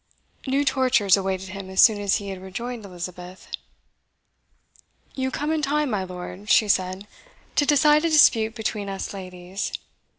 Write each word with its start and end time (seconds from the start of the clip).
New 0.47 0.65
tortures 0.65 1.15
awaited 1.15 1.49
him 1.49 1.69
as 1.69 1.79
soon 1.79 2.01
as 2.01 2.15
he 2.15 2.29
had 2.29 2.41
rejoined 2.41 2.83
Elizabeth. 2.85 3.45
"You 5.13 5.29
come 5.29 5.51
in 5.51 5.61
time, 5.61 5.91
my 5.91 6.03
lord," 6.03 6.49
she 6.49 6.67
said, 6.67 7.05
"to 7.55 7.67
decide 7.67 8.03
a 8.03 8.09
dispute 8.09 8.55
between 8.55 8.89
us 8.89 9.13
ladies. 9.13 9.71